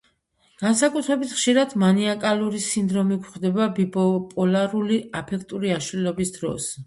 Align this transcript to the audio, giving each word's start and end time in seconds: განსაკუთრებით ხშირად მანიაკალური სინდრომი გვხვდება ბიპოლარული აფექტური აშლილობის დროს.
განსაკუთრებით 0.59 1.33
ხშირად 1.39 1.75
მანიაკალური 1.83 2.61
სინდრომი 2.67 3.19
გვხვდება 3.25 3.67
ბიპოლარული 3.81 4.99
აფექტური 5.23 5.75
აშლილობის 5.79 6.33
დროს. 6.39 6.71